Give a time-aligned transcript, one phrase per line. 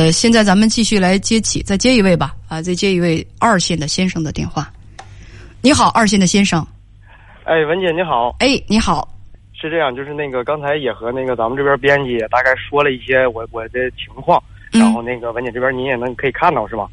[0.00, 2.34] 呃，现在咱们继续来接起，再接一位吧。
[2.48, 4.72] 啊，再接一位二线的先生的电话。
[5.60, 6.66] 你好，二线的先生。
[7.44, 8.34] 哎，文姐你好。
[8.38, 9.06] 哎，你好。
[9.52, 14.42] 是这样，就是那个刚才也和那个咱们这边编辑也大概说了一些我我的情况，
[14.72, 16.88] 然后那个文姐这边你也能可以看到是吧？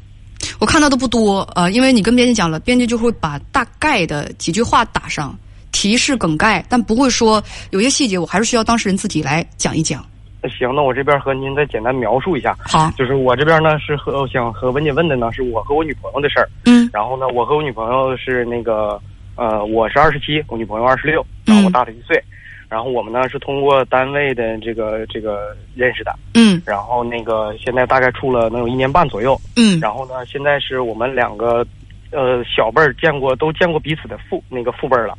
[0.60, 5.34] 我看到的不多啊，因为你跟编辑讲了，编辑就会把大概的几句话打上，
[5.72, 10.04] 提示梗概，但不会说有些细节，我还是需要当事人自己来讲一讲。
[10.48, 12.56] 行，那我这边和您再简单描述一下。
[12.60, 16.48] 好，就是我这边呢是和想和文姐问的呢，是我和我女朋友的事儿。
[16.64, 16.88] 嗯。
[16.92, 19.00] 然后呢，我和我女朋友是那个
[19.36, 22.22] 呃，我是二十七，我女朋友二十六，然后我大她一岁。
[22.68, 26.12] 然后我们呢是通过单位的这个这个认识的。
[26.34, 26.60] 嗯。
[26.66, 29.40] 然后那个现在大概处了能有一年半左右。
[29.56, 29.80] 嗯。
[29.80, 31.66] 然后呢，现在是我们两个
[32.10, 35.16] 呃小辈儿见过都见过彼此的父那个父辈儿了。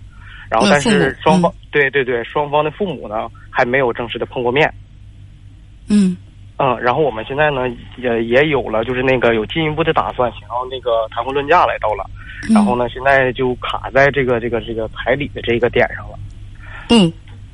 [0.50, 4.72] 然后但是双方对对对双方的父母呢还没有正式的碰过面。
[5.90, 6.16] 嗯
[6.58, 12.04] 嗯，然后我们现在呢也也有了，就是那个有进一步的打算，想要那个谈婚论嫁来到了，
[12.54, 16.20] 然后呢现在就卡在这个这个这个彩礼的这个点上了。
[16.90, 17.12] 嗯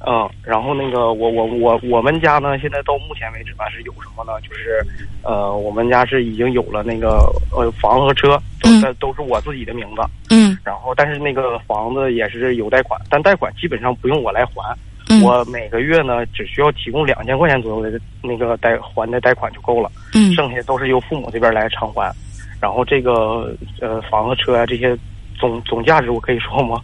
[0.07, 4.41] 嗯，然后那个我我我我们家呢现在到目前为止吧是有什么呢？
[4.41, 4.83] 就是
[5.23, 10.01] 呃我们家是已经有了那个呃房和车都在都是我自己的名字。
[10.31, 10.57] 嗯。
[10.63, 14.75] 然后但是那个房子也是有贷款，但贷款基本上不用我来还。
[15.23, 22.11] 我每个月呢，只需要提供两千块钱左右的那个贷还的贷款就够了，嗯，剩下都是由父母这边来偿还。
[22.59, 24.97] 然后这个呃房子车啊这些
[25.37, 26.81] 总总价值我可以说吗？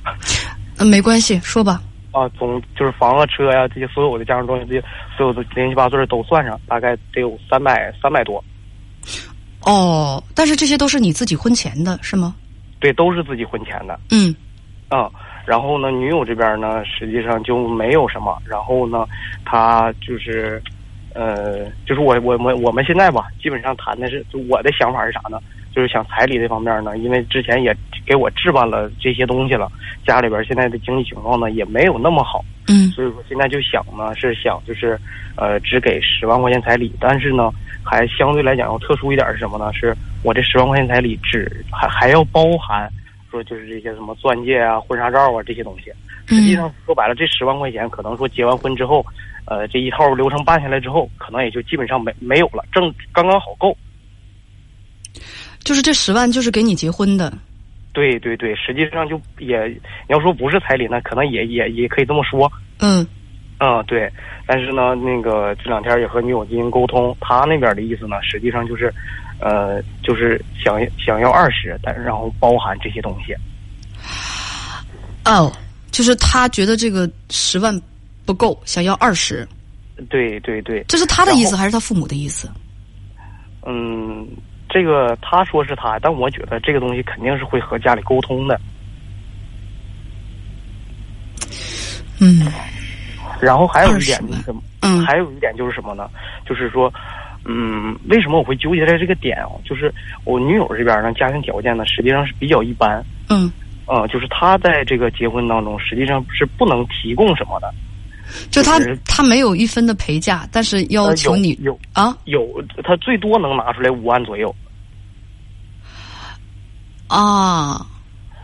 [0.77, 1.81] 嗯， 没关系，说吧。
[2.11, 4.83] 啊，总就是房子车呀这些所有的家用东西，这些
[5.17, 8.43] 所有的零七八碎都算上，大概得有三百三百多。
[9.65, 12.35] 哦，但是这些都是你自己婚前的是吗？
[12.79, 13.99] 对，都是自己婚前的。
[14.11, 14.35] 嗯。
[14.89, 15.09] 啊。
[15.45, 18.37] 然后呢，女友这边呢，实际上就没有什么。
[18.45, 19.05] 然后呢，
[19.45, 20.61] 他就是，
[21.13, 25.39] 呃，就是我我们我们现在吧，基本上谈的是，就我的想法是啥呢？
[25.73, 27.73] 就是想彩礼这方面呢，因为之前也
[28.05, 29.71] 给我置办了这些东西了，
[30.05, 34.99] 家里边现在的经济情况呢也没有那么好，嗯，所以说现在就想呢是想就是，
[35.37, 37.49] 呃，只给十万块钱彩礼，但是呢，
[37.83, 39.71] 还相对来讲要特殊一点是什么呢？
[39.71, 42.91] 是我这十万块钱彩礼只还还要包含。
[43.31, 45.91] 说就是这些什么钻戒啊、婚纱照啊这些东西，
[46.27, 49.05] 实际上说白了，这十万块钱可能说结完婚之后，
[49.45, 53.75] 呃，这一套流程办下来之后，可能也就基本上没没有了，正刚刚好够。
[55.63, 57.31] 就是这十万就是给你结婚的。
[57.93, 62.51] 对对对，实际上就也你要说不是彩礼，呢可能也也也可以这么说。
[62.79, 63.07] 嗯。
[63.59, 64.11] 嗯，对。
[64.45, 68.93] 但是呢，那个这两天也和女友进行沟通，她那边的意思呢，实际上就是。
[69.41, 73.35] 呃，就是想想要二十，但然后包含这些东西。
[75.25, 75.51] 哦，
[75.91, 77.79] 就是他觉得这个十万
[78.23, 79.47] 不够，想要二十。
[80.09, 82.49] 对对对，这是他的意思还是他父母的意思？
[83.65, 84.27] 嗯，
[84.69, 88.59] 这个他说是他，但我觉得这个东西肯定是会和家里沟通的。
[92.19, 92.45] 嗯。
[93.39, 94.61] 然后还有一点就是什么？
[94.81, 95.03] 嗯。
[95.03, 96.07] 还有一点就是什么呢？
[96.45, 96.93] 就是说。
[97.43, 99.49] 嗯，为什么我会纠结在这个点啊？
[99.65, 99.91] 就是
[100.25, 103.03] 我女友这边呢，家庭条件呢，实际上是比较一般。
[103.29, 103.51] 嗯，
[103.87, 107.73] 呃，就是她在这个结婚当中，实际上是不能提供什么的。
[108.51, 114.55] 就她，她没有一分的陪嫁，但是要求你有啊，有，她最多能拿出来五万左右。
[117.07, 117.85] 啊，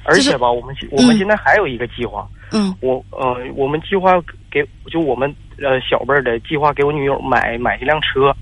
[0.04, 2.28] 而且吧，我们我们现在还有一个计划。
[2.52, 4.12] 嗯，我呃，我们计划
[4.50, 8.36] 给就我们呃小辈儿的计划，给我女友买买一辆车。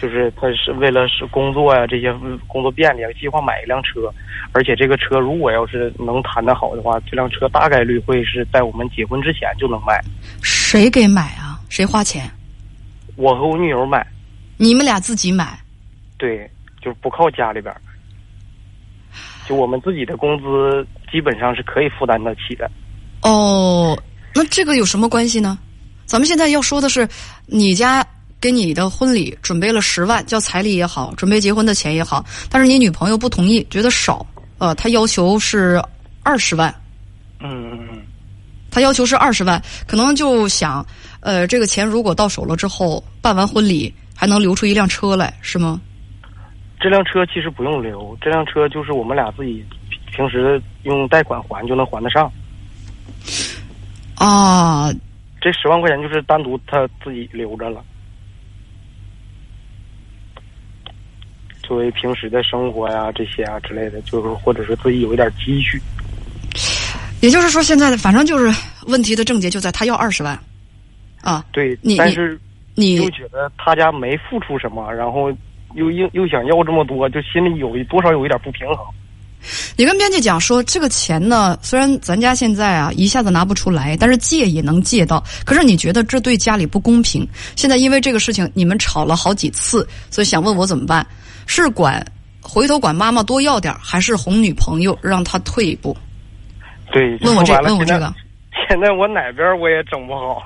[0.00, 2.12] 就是他是为了是工作呀，这些
[2.46, 4.12] 工作便利，计划买一辆车，
[4.52, 9.98] 而且这个车如果要是能谈得好的话，这辆车大概率会是在我们结婚之前就能卖。
[10.42, 11.58] 谁给买啊？
[11.68, 12.30] 谁花钱？
[13.16, 14.06] 我和我女友买。
[14.58, 15.58] 你们俩自己买？
[16.18, 16.50] 对，
[16.82, 17.74] 就是不靠家里边
[19.46, 22.70] 就我们自己的工资基本上是可以负担得起的。
[23.22, 23.98] 哦，
[24.34, 25.58] 那这个有什么关系呢？
[26.04, 27.08] 咱们现在要说的是
[27.46, 28.06] 你家。
[28.40, 34.26] 给你的婚礼准备了十万，叫彩礼也好，准备结婚的钱也好，但是你女朋友不同意，觉得少，
[34.58, 35.82] 呃，她要求是
[36.22, 36.74] 二十万。
[37.40, 38.02] 嗯嗯嗯。
[38.70, 40.86] 她要求是二十万，可能就想，
[41.20, 45.80] 呃，这个钱如果到手了之后，办完婚礼还能留出一辆车来，是吗？
[46.80, 49.62] 这辆车其实不用留，这辆车就是我们俩自己
[50.16, 52.32] 平时用贷款还就能还得上。
[54.14, 54.90] 啊，
[55.40, 57.84] 这十万块钱就是单独他自己留着了。
[61.70, 65.80] 作为平时的生活呀，这些啊之类的，就是或者是自己有一点积蓄。
[67.20, 68.52] 也就是说，现在的反正就是
[68.88, 70.36] 问题的症结就在他要二十万，
[71.22, 72.36] 啊，对，你但是
[72.74, 75.30] 你又觉得他家没付出什么，然后
[75.74, 78.84] 又又又想要这么多，就心里有一多少有一点不平衡。
[79.76, 85.22] 你跟编辑讲说，这个钱呢，虽然咱家现在啊一下子拿不出来，但是借也能借到。
[85.44, 87.26] 可是你觉得这对家里不公平？
[87.56, 91.06] 现在因为这个事情，你们吵了好几次，所以想问我怎么办？
[91.46, 92.04] 是管
[92.40, 95.96] 回头管妈妈多要点，还是哄女朋友让她退一步？
[96.92, 98.12] 对，问我这问我这个，
[98.68, 100.42] 现在我哪边我也整不好，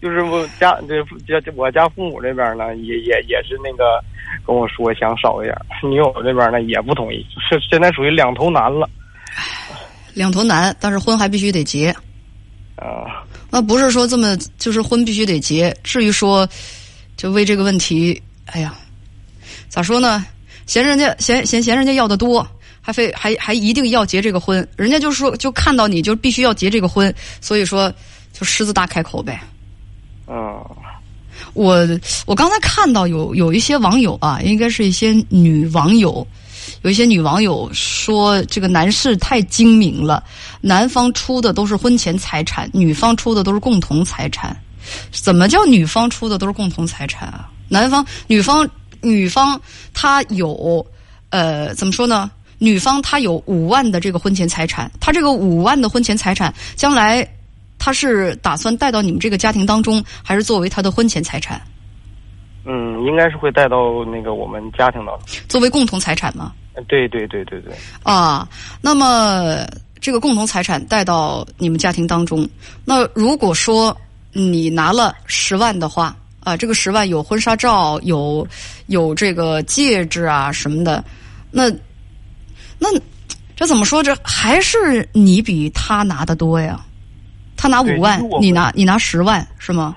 [0.00, 1.02] 就是我家这
[1.40, 4.02] 家我家父母这边呢，也也也是那个
[4.46, 8.88] 跟我说想少一点，女友这边呢也不同意，是现在属于两头难了
[10.14, 11.94] 两头难，但是婚还必须得结。
[12.76, 13.24] 啊。
[13.50, 16.48] 那不是说这么就是婚必须得结，至于说
[17.16, 18.74] 就为这个问题，哎呀，
[19.68, 20.24] 咋说呢？
[20.64, 22.46] 嫌人家嫌嫌嫌人家要的多，
[22.80, 27.92] 还非还还一定要结这个婚，人家就说就看到你就必须要结这个婚，所以说
[28.32, 29.42] 就狮子大开口呗。
[30.26, 30.64] 嗯
[31.54, 31.86] 我
[32.26, 36.26] 我刚才看到有有一些网友啊，应该是一些女网友，
[36.82, 40.22] 有一些女网友说这个男士太精明了，
[40.60, 44.56] 男方出的都是婚前财产，女方出的都是共同财产。
[45.10, 47.48] 怎么叫女方出的都是共同财产啊？
[47.68, 48.68] 男方、女方、
[49.00, 49.60] 女方
[49.94, 50.86] 她有
[51.30, 52.30] 呃怎么说呢？
[52.58, 57.26] 女方她有五万的这个婚前财产，她这个五万的婚前财产将来。
[57.84, 61.60] 她是打算带到你们这个家庭当中，还是作为他的婚前财产？
[62.64, 65.26] 嗯，应该是会带到那个我们家庭当中。
[65.48, 66.52] 作为共同财产吗？
[66.86, 67.74] 对对对对对，
[68.04, 68.48] 啊，
[68.80, 69.66] 那么
[70.00, 72.48] 这个共同财产带到你们家庭当中，
[72.84, 73.96] 那如果说
[74.32, 78.46] 你拿了十万的话，啊，这个十万有婚纱照，有
[78.86, 81.02] 有这个戒指啊什么的，
[81.50, 81.68] 那
[82.78, 82.88] 那
[83.56, 84.04] 这怎么说？
[84.04, 86.80] 这还是你比他拿的多呀？
[87.62, 89.94] 他拿五万你拿你拿十万是吗？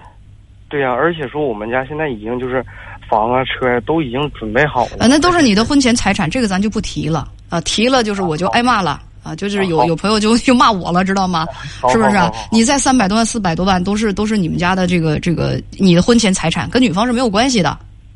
[0.70, 2.64] 对呀、而且说我们家现在已经就是
[3.10, 4.98] 房啊车呀、都已经准备好了。
[5.00, 11.48] 啊，那都是你的婚前财产，这个咱就不提了啊，提了就是我就挨骂了啊，就是有有朋友就 就骂我了，知道吗？
[11.90, 12.32] 是不是啊？
[12.52, 17.76] 你在三百多万、四百多万都是都是你们家的这个这个你的婚前财产，跟女方是没有关系的。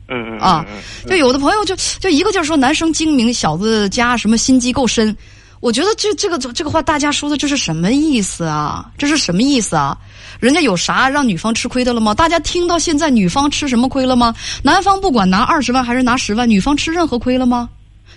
[0.10, 0.66] 嗯嗯啊
[1.08, 5.16] 就有的朋友就就一个劲儿说男生精明，小子家什么心机够深。
[5.60, 8.90] 我觉得这这个这个话大家说的这是什么意思啊？
[8.98, 9.98] 这是什么意思啊？
[10.40, 12.14] 人家有啥让女方吃亏的了吗？
[12.14, 14.34] 大家听到现在女方吃什么亏了吗？
[14.64, 17.68] 男方不管拿二十万还是拿十万，女方吃任何亏了吗？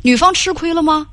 [0.02, 1.06] 女方吃亏了吗？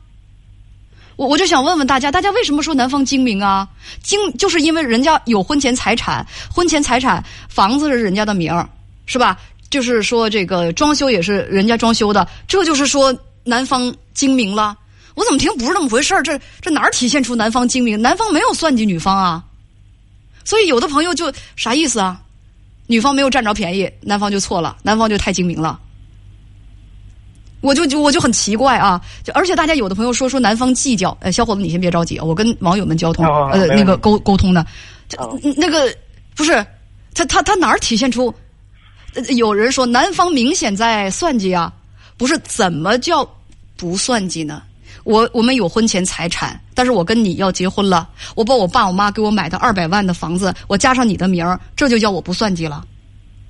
[1.16, 3.68] 我我就想问问大家，大家为什么说男方精明啊？
[4.04, 8.70] 精就是因为人家有婚前财产，婚前财产房子是人家的名儿，
[9.08, 9.38] 是吧？
[9.72, 14.78] 就是说这个装修也是人家装修的，这就是说男方精明了。
[15.20, 16.24] 我怎么听不是那么回事儿？
[16.24, 18.02] 这这哪儿体现出男方精明？
[18.02, 19.44] 男方没有算计女方啊，
[20.46, 22.22] 所以有的朋友就啥意思啊？
[22.88, 25.78] 女方没有占着便宜，男方就错了，男方就太精明了。
[27.60, 34.66] 我就就我就很奇怪啊，就而且大家有的朋友说说男方计较，呃，小伙子你先别着急啊，我跟网友们交通，呃，那个沟沟通的，
[35.10, 35.94] 这好那个
[36.34, 36.66] 不是
[37.14, 38.34] 他他他哪儿体现出？
[39.16, 41.74] 呃有人说男方明显在算计啊，
[42.16, 43.30] 不是怎么叫
[43.76, 44.64] 不算计呢？
[45.04, 52.86] 我我们有婚前财产，但是我跟你要结婚了，我把我爸我妈给我买的二百万的房子，我加上你的名儿，这就叫我不算计了，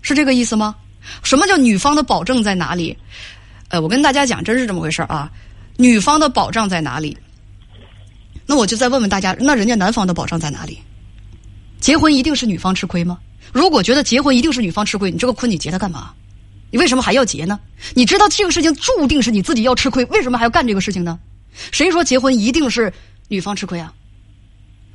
[0.01, 0.75] 是这个意思吗？
[1.23, 2.97] 什么叫女方的保证在哪里？
[3.69, 5.31] 呃，我跟大家讲，真是这么回事啊。
[5.77, 7.17] 女方的保障在哪里？
[8.45, 10.79] 那我就再问问大家，那人家男方的保障在哪里？
[11.79, 13.17] 结婚一定是女方吃亏吗？
[13.53, 16.11] 如果觉得结婚一定是女方吃亏，你这个婚你结它干嘛？
[16.71, 17.59] 你为什么还要结呢？
[17.95, 21.17] 你知道这个事情注定是你自己要吃亏，为什么还要干这个事情呢？
[21.71, 22.91] 谁说结婚一定是
[23.27, 23.93] 女方吃亏啊？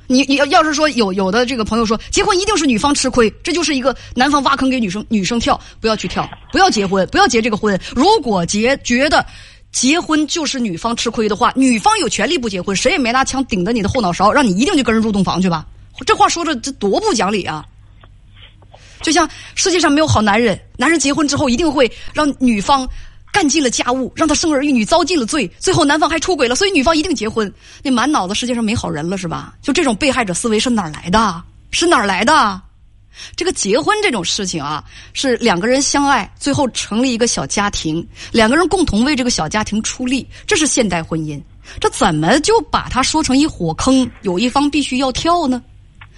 [0.07, 7.79] 你你要要是说有有的这个朋友说结婚一定是女方吃亏，这就是一个男方挖坑给女生女生跳，不要去跳，不要结婚，不要结这个婚。
[7.95, 9.25] 如果结觉得
[9.71, 15.65] 结婚就是女方吃亏的话，女方有权利不结婚，谁也没拿枪顶着你的后脑勺，让你一定就跟人入洞房去吧。
[16.05, 17.65] 这话说的这多不讲理啊！
[19.01, 22.87] 就像世界上没有好男人，男人结婚之后一定会让女方
[23.35, 27.53] 干尽了家务，让他生儿育女，遭尽了罪，最后男方还出轨了，所以女方一定结婚。
[27.83, 29.53] 那满脑子世界上没好人了是吧？
[29.61, 31.43] 就这种被害者思维是哪儿来的？
[31.69, 32.61] 是哪儿来的？
[33.35, 41.37] 这个结婚这种事情啊，是两个人相爱，最后成立一个小家庭，两个人共同为这个小家庭出力，这是现代婚姻。
[41.81, 44.09] 这怎么就把它说成一火坑？
[44.21, 45.61] 有一方必须要跳呢？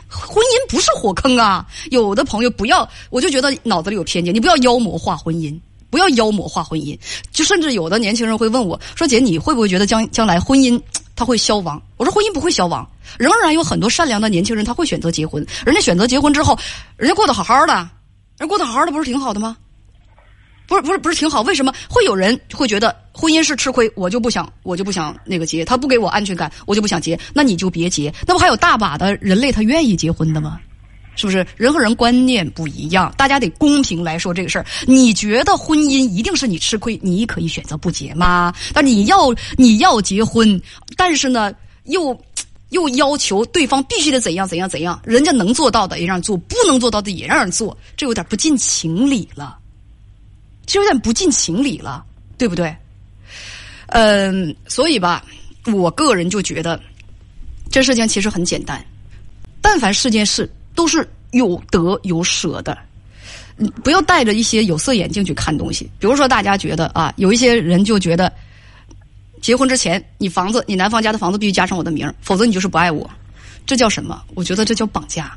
[0.08, 1.66] 婚姻不是火坑啊！
[1.90, 5.60] 有的朋友不要，我就觉得脑子里有偏见，你不要妖魔化婚姻，
[5.90, 6.98] 不要妖魔化婚姻。
[7.32, 10.82] 就甚至有的年轻人会问我说：“姐，你会不会觉得将将来婚姻
[11.16, 16.58] 它会消亡？”我说：“婚姻不会消亡，仍然有很多善良的年轻人他会选择结婚，人家选择结婚之后，
[16.98, 17.90] 人家过得好好的，
[18.38, 19.58] 人过得好好的不是挺好的吗？
[20.68, 21.42] 不是不是不是挺好？
[21.44, 23.90] 为什么会有人会觉得婚姻是吃亏？
[23.96, 27.18] 我就不想，我就不想那个结，他不给我安全感，我就不想结。
[27.34, 28.14] 那你就别结。
[28.26, 30.60] 那不还有大把的人类他愿意结婚的吗？
[31.18, 33.14] 是不是人和人观念不一样？
[33.18, 34.66] 大家得公平来说这个事儿。
[34.86, 38.54] 你觉得婚姻一定是你吃亏，你可以选择不结吗？
[38.74, 40.62] 但你要你要结婚，
[40.96, 42.18] 但是呢，又
[42.70, 49.58] 又要求对方必须得怎样怎样怎样，人家能做到的也让做，不能做到的也让人做，这有点不近情理了。
[50.66, 52.04] 就有点不近情理了，
[52.38, 52.76] 对不对？
[53.88, 55.26] 嗯，所以吧，
[55.74, 56.78] 我个人就觉得
[57.72, 58.86] 这事情其实很简单。
[59.62, 62.78] 但凡是件事，都是有得有舍的。
[63.58, 65.90] 你不要戴着一些有色眼镜去看东西。
[66.00, 68.32] 比如说，大家觉得啊，有一些人就觉得，
[69.42, 73.10] 结婚之前，你房子，你男方家的房子必须加上我的名否则你就是不爱我。
[73.66, 74.24] 这叫什么？
[74.36, 75.36] 我觉得这叫绑架，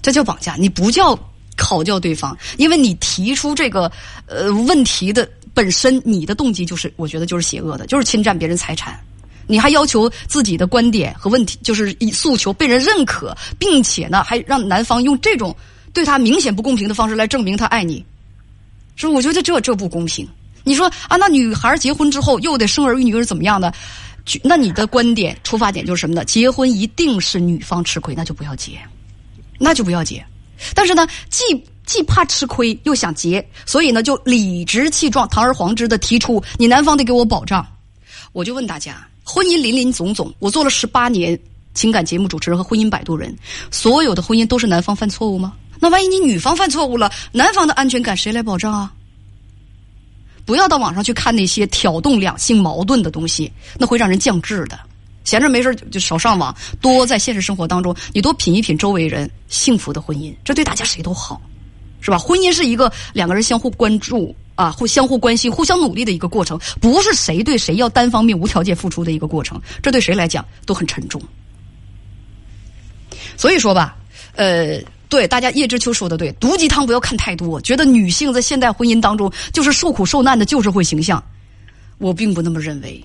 [0.00, 0.54] 这叫绑架。
[0.54, 1.18] 你不叫。
[1.60, 3.90] 考教对方，因为你提出这个
[4.26, 8.96] 呃问题的本身，你的动机就是，我觉得就是邪恶的，就是侵占别人财产。
[9.48, 15.56] 你还要求自己的观点和问题，就是以诉求被人认可，并且呢，还让男方用这种
[15.92, 18.04] 对他明显不公平的方式来证明他爱你，
[18.94, 20.28] 是我觉得这这不公平。
[20.62, 23.72] 你说啊，那女孩结婚之后又得生儿育女是怎么样的？
[24.44, 26.22] 那你的观点出发点就是什么呢？
[26.22, 28.78] 结婚一定是女方吃亏，那就不要结，
[29.58, 30.22] 那就不要结。
[30.74, 31.42] 但是呢，既
[31.86, 37.66] 既怕吃亏，又想结，所以呢，就理直气壮、堂而皇之的提出，你男方得给我保障。
[38.32, 41.38] 我就问大家，婚姻林林总总，我做了十八年
[41.74, 43.36] 情感节目主持人和婚姻摆渡人，
[43.70, 45.52] 所有的婚姻都是男方犯错误吗？
[45.78, 48.90] 那万一你女方犯错误了，男方的安全感谁来保障啊？
[50.46, 54.80] 不要到网上去看那些挑动两性矛盾的东西，那会让人降智的。
[55.24, 61.38] 闲着没事就少上网，多在现实生活当中，你多品一品周围人幸福的婚姻，这对大家谁都好，
[62.00, 62.16] 是吧？
[62.16, 71.22] 婚姻是一个两个人相互关注啊，互相互关心、互相努力的一个过程，不是谁对谁要单方面无条件付出的一个过程，这对谁来讲都很沉重。
[73.36, 73.96] 所以说吧，
[74.34, 81.22] 呃，对大家叶知秋说的对，毒鸡汤不要看太多，觉得女性在现代婚姻当中就是受苦受难的旧社会形象，
[81.98, 83.00] 我并不那么认为。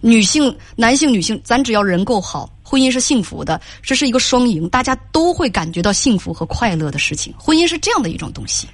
[0.00, 7.34] 女性、男性、女性，咱只要人够好，婚姻是幸福的，这是一个双赢，大家都会感觉到幸福和快乐的事情。
[7.36, 8.68] 婚姻是这样的一种东西，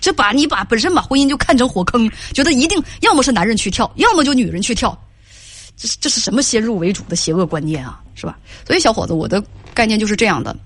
[0.00, 4.96] 这把你把本身把婚姻就看成火坑，觉得一定要么是男人去跳，要么就女人去跳，
[5.76, 8.38] 这是这是什么先入为主的邪恶观念啊，是吧？
[8.66, 10.56] 所以小伙子，我的概念就是这样的。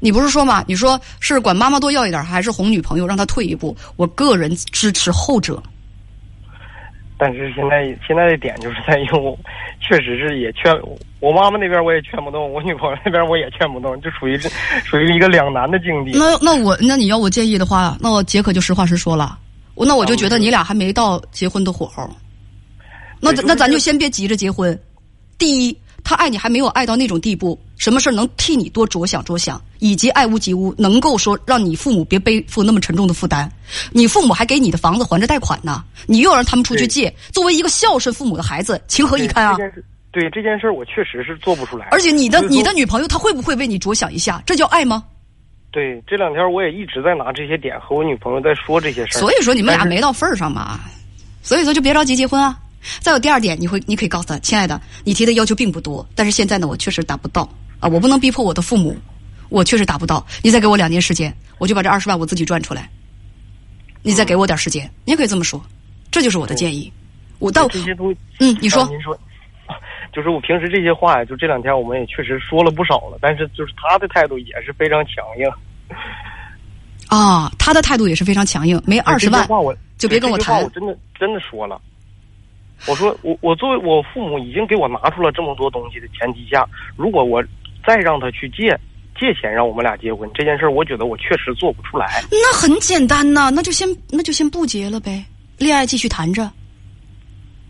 [0.00, 0.64] 你不是说嘛？
[0.66, 3.76] 你说是管妈妈多要一点，还是哄女朋友让她退一步？
[3.96, 5.62] 我个人支持后者。
[7.18, 9.38] 但是现在现在的点就是在于，我
[9.80, 10.72] 确实是也劝
[11.20, 14.38] 我妈妈那边我也劝不动，我女朋友那边我也劝不动，就属于
[14.84, 16.12] 属于一个两难的境地。
[16.14, 19.38] 那那我那你要我建议的话，那我杰可就实话实说了，
[19.74, 22.08] 我那我就觉得你俩还没到结婚的火候。
[23.18, 24.78] 那那咱就先别急着结婚。
[25.38, 25.76] 第一。
[26.08, 33.50] 他爱你还没有爱到那种地步，什么事能替你多着想着想，以及爱屋及乌，能够说让你父母别背负那么沉重的负担。
[33.90, 37.12] 你父母还给你的房子还着贷款呢，你又让他们出去借。
[37.32, 39.56] 作为一个孝顺父母的孩子，情何以堪啊？
[40.12, 41.88] 对这件事，我确实是做不出来。
[41.90, 44.40] 而且你的你的女朋友，她会不会为你着想一下？
[44.46, 45.02] 这叫爱吗？
[45.72, 49.20] 对，这两天我也一直在拿这些点和我女朋友在说这些事儿。
[49.20, 50.78] 所以说你们俩没到份儿上嘛，
[51.42, 52.56] 所以说就别着急结婚啊。
[53.00, 57.48] 再有第二点，你会，你可以告诉他，亲爱的，你提的要求并不多，但是现在呢，我确实达不到
[57.80, 58.96] 啊，我不能逼迫我的父母，
[59.48, 60.24] 我确实达不到。
[60.42, 62.88] 你再给我两年时间，我就把这二十万我自己赚出来。
[64.02, 65.60] 你再给我点时间，你也可以这么说，
[66.10, 66.92] 这就是我的建议。
[67.38, 69.18] 我到这些都嗯，你说，您说，
[70.12, 75.50] 就是我平时这些话呀，就这两天我们也确实说了不少了，但是就是他的态度也是非常强硬。
[77.08, 79.46] 啊，他的态度也是非常强硬，没二十万
[79.98, 80.62] 就别跟我谈。
[80.62, 81.80] 我真的真的说了。
[82.86, 86.66] 我说我我作为我父母已经给我拿出了这么多东西的前提下，
[86.96, 87.42] 如果我
[87.86, 88.78] 再让他去借
[89.18, 92.22] 借钱让我们俩结婚这件事儿，我觉得我确实做不出来。
[92.30, 95.24] 那很简单呐，那就先那就先不结了呗，
[95.58, 96.50] 恋爱继续谈着，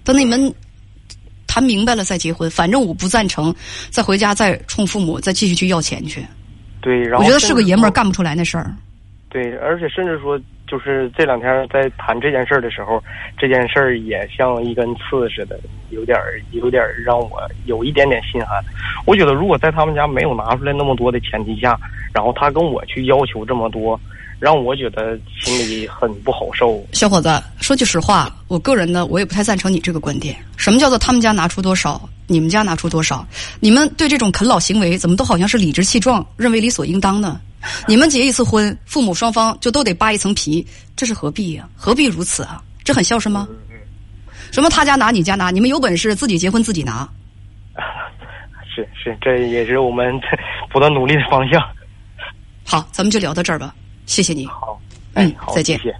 [0.03, 0.53] 等你们
[1.47, 2.51] 谈明白了再结婚。
[2.51, 3.55] 反正我不赞成
[3.91, 6.27] 再回家再冲父母再继续去要钱去。
[6.81, 8.75] 对，然后我觉得是个爷们儿干不出来那事儿。
[9.29, 10.41] 对，而且甚至说。
[10.69, 13.01] 就是这两天在谈这件事儿的时候，
[13.39, 15.57] 这件事儿也像一根刺似的，
[15.91, 18.61] 有点儿有点儿让我有一点点心寒。
[19.07, 21.79] 我觉得如果在他们家没有拿出来那么多的前提下，
[22.13, 23.97] 然后他跟我去要求这么多，
[24.41, 26.85] 让我觉得心里很不好受。
[26.91, 30.35] 小伙子，说句实话，我个人呢，我也不太赞成你这个观点。
[30.57, 33.25] 什么叫做他们家拿出多少，你们家拿出多少？
[33.61, 37.41] 你们对这种啃老行为，怎么都好像是理直气壮，认为理所应当呢？
[37.87, 42.63] 你们结一次婚，父母双方就都得扒一层皮，这是何必呀、何必如此啊？
[42.85, 43.49] 这很孝顺吗？
[44.53, 47.09] 什么他家拿你家拿，你们有本事自己结婚自己拿。
[48.75, 50.15] 是是，这也是我们
[50.71, 51.61] 不断努力的方向。
[52.65, 53.75] 好，咱们就聊到这儿吧，
[54.07, 54.47] 谢谢你。
[54.47, 54.81] 好，
[55.15, 55.97] 嗯再见谢谢。